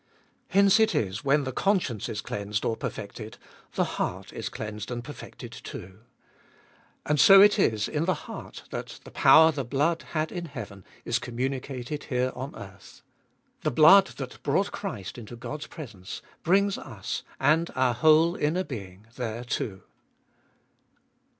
[0.47, 3.37] Hence it is when the conscience is cleansed or perfected,
[3.73, 5.99] the heart is cleansed and perfected too.
[7.05, 10.83] And so it is in the heart that the power the blood had in heaven
[11.05, 13.03] is communicated here on earth.
[13.61, 19.05] The blood that brought Christ into God's presence, brings us, and our whole inner being,
[19.17, 19.83] there too.